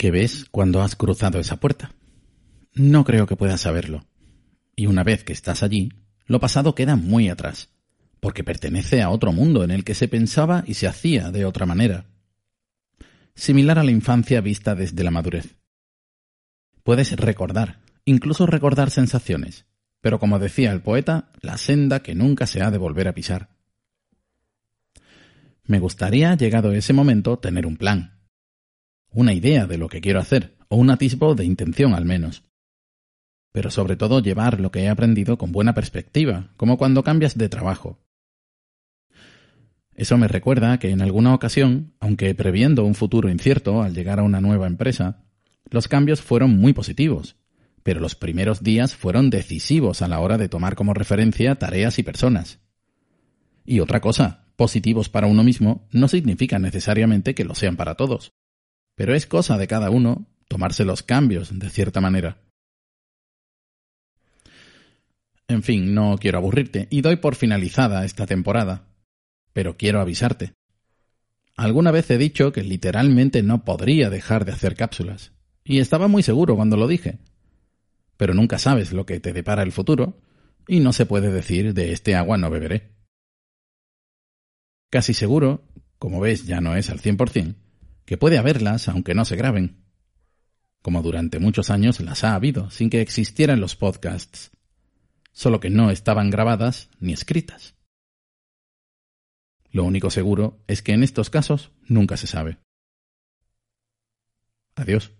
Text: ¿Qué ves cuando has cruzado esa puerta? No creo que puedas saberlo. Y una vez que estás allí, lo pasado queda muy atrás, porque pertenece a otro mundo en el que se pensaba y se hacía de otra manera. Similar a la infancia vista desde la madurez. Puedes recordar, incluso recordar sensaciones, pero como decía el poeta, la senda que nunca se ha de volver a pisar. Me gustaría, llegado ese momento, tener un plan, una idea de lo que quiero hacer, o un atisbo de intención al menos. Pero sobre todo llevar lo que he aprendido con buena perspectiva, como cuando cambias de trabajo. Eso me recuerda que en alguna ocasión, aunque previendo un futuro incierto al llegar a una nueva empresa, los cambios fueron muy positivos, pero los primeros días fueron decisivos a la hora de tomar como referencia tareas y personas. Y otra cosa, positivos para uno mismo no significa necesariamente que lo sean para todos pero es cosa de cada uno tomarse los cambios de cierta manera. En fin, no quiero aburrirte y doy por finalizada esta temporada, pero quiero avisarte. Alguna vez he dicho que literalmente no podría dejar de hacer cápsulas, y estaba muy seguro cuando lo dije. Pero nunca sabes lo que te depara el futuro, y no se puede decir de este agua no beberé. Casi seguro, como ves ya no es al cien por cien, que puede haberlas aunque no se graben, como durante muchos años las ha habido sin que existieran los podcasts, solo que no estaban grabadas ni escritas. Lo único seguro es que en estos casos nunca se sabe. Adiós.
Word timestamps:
¿Qué 0.00 0.10
ves 0.10 0.46
cuando 0.50 0.80
has 0.80 0.96
cruzado 0.96 1.38
esa 1.40 1.60
puerta? 1.60 1.92
No 2.72 3.04
creo 3.04 3.26
que 3.26 3.36
puedas 3.36 3.60
saberlo. 3.60 4.06
Y 4.74 4.86
una 4.86 5.04
vez 5.04 5.24
que 5.24 5.34
estás 5.34 5.62
allí, 5.62 5.90
lo 6.24 6.40
pasado 6.40 6.74
queda 6.74 6.96
muy 6.96 7.28
atrás, 7.28 7.68
porque 8.18 8.42
pertenece 8.42 9.02
a 9.02 9.10
otro 9.10 9.30
mundo 9.30 9.62
en 9.62 9.70
el 9.70 9.84
que 9.84 9.94
se 9.94 10.08
pensaba 10.08 10.64
y 10.66 10.72
se 10.72 10.86
hacía 10.86 11.30
de 11.30 11.44
otra 11.44 11.66
manera. 11.66 12.06
Similar 13.34 13.78
a 13.78 13.84
la 13.84 13.90
infancia 13.90 14.40
vista 14.40 14.74
desde 14.74 15.04
la 15.04 15.10
madurez. 15.10 15.58
Puedes 16.82 17.14
recordar, 17.14 17.80
incluso 18.06 18.46
recordar 18.46 18.88
sensaciones, 18.88 19.66
pero 20.00 20.18
como 20.18 20.38
decía 20.38 20.72
el 20.72 20.80
poeta, 20.80 21.30
la 21.42 21.58
senda 21.58 22.00
que 22.00 22.14
nunca 22.14 22.46
se 22.46 22.62
ha 22.62 22.70
de 22.70 22.78
volver 22.78 23.06
a 23.06 23.12
pisar. 23.12 23.50
Me 25.66 25.78
gustaría, 25.78 26.34
llegado 26.36 26.72
ese 26.72 26.94
momento, 26.94 27.38
tener 27.38 27.66
un 27.66 27.76
plan, 27.76 28.19
una 29.12 29.32
idea 29.32 29.66
de 29.66 29.78
lo 29.78 29.88
que 29.88 30.00
quiero 30.00 30.20
hacer, 30.20 30.56
o 30.68 30.76
un 30.76 30.90
atisbo 30.90 31.34
de 31.34 31.44
intención 31.44 31.94
al 31.94 32.04
menos. 32.04 32.44
Pero 33.52 33.70
sobre 33.70 33.96
todo 33.96 34.20
llevar 34.20 34.60
lo 34.60 34.70
que 34.70 34.80
he 34.80 34.88
aprendido 34.88 35.36
con 35.36 35.50
buena 35.50 35.74
perspectiva, 35.74 36.52
como 36.56 36.78
cuando 36.78 37.02
cambias 37.02 37.36
de 37.36 37.48
trabajo. 37.48 37.98
Eso 39.94 40.16
me 40.16 40.28
recuerda 40.28 40.78
que 40.78 40.90
en 40.90 41.02
alguna 41.02 41.34
ocasión, 41.34 41.92
aunque 41.98 42.34
previendo 42.34 42.84
un 42.84 42.94
futuro 42.94 43.28
incierto 43.28 43.82
al 43.82 43.94
llegar 43.94 44.20
a 44.20 44.22
una 44.22 44.40
nueva 44.40 44.66
empresa, 44.66 45.24
los 45.68 45.88
cambios 45.88 46.22
fueron 46.22 46.56
muy 46.56 46.72
positivos, 46.72 47.36
pero 47.82 48.00
los 48.00 48.14
primeros 48.14 48.62
días 48.62 48.94
fueron 48.94 49.30
decisivos 49.30 50.02
a 50.02 50.08
la 50.08 50.20
hora 50.20 50.38
de 50.38 50.48
tomar 50.48 50.76
como 50.76 50.94
referencia 50.94 51.56
tareas 51.56 51.98
y 51.98 52.02
personas. 52.02 52.60
Y 53.64 53.80
otra 53.80 54.00
cosa, 54.00 54.46
positivos 54.56 55.08
para 55.08 55.26
uno 55.26 55.42
mismo 55.42 55.88
no 55.90 56.06
significa 56.08 56.58
necesariamente 56.58 57.34
que 57.34 57.44
lo 57.44 57.54
sean 57.54 57.76
para 57.76 57.94
todos 57.96 58.32
pero 59.00 59.14
es 59.14 59.24
cosa 59.24 59.56
de 59.56 59.66
cada 59.66 59.88
uno 59.88 60.26
tomarse 60.46 60.84
los 60.84 61.02
cambios 61.02 61.58
de 61.58 61.70
cierta 61.70 62.02
manera. 62.02 62.36
En 65.48 65.62
fin, 65.62 65.94
no 65.94 66.18
quiero 66.18 66.36
aburrirte 66.36 66.86
y 66.90 67.00
doy 67.00 67.16
por 67.16 67.34
finalizada 67.34 68.04
esta 68.04 68.26
temporada, 68.26 68.88
pero 69.54 69.78
quiero 69.78 70.02
avisarte. 70.02 70.52
Alguna 71.56 71.92
vez 71.92 72.10
he 72.10 72.18
dicho 72.18 72.52
que 72.52 72.62
literalmente 72.62 73.42
no 73.42 73.64
podría 73.64 74.10
dejar 74.10 74.44
de 74.44 74.52
hacer 74.52 74.74
cápsulas, 74.74 75.32
y 75.64 75.78
estaba 75.78 76.06
muy 76.06 76.22
seguro 76.22 76.54
cuando 76.54 76.76
lo 76.76 76.86
dije. 76.86 77.20
Pero 78.18 78.34
nunca 78.34 78.58
sabes 78.58 78.92
lo 78.92 79.06
que 79.06 79.18
te 79.18 79.32
depara 79.32 79.62
el 79.62 79.72
futuro, 79.72 80.20
y 80.68 80.80
no 80.80 80.92
se 80.92 81.06
puede 81.06 81.32
decir 81.32 81.72
de 81.72 81.92
este 81.92 82.16
agua 82.16 82.36
no 82.36 82.50
beberé. 82.50 82.90
Casi 84.90 85.14
seguro, 85.14 85.64
como 85.98 86.20
ves 86.20 86.44
ya 86.46 86.60
no 86.60 86.76
es 86.76 86.90
al 86.90 87.00
cien 87.00 87.16
por 87.16 87.30
cien, 87.30 87.56
que 88.10 88.18
puede 88.18 88.38
haberlas 88.38 88.88
aunque 88.88 89.14
no 89.14 89.24
se 89.24 89.36
graben, 89.36 89.84
como 90.82 91.00
durante 91.00 91.38
muchos 91.38 91.70
años 91.70 92.00
las 92.00 92.24
ha 92.24 92.34
habido 92.34 92.68
sin 92.68 92.90
que 92.90 93.02
existieran 93.02 93.60
los 93.60 93.76
podcasts, 93.76 94.50
solo 95.30 95.60
que 95.60 95.70
no 95.70 95.92
estaban 95.92 96.28
grabadas 96.28 96.90
ni 96.98 97.12
escritas. 97.12 97.76
Lo 99.70 99.84
único 99.84 100.10
seguro 100.10 100.60
es 100.66 100.82
que 100.82 100.90
en 100.90 101.04
estos 101.04 101.30
casos 101.30 101.70
nunca 101.86 102.16
se 102.16 102.26
sabe. 102.26 102.58
Adiós. 104.74 105.12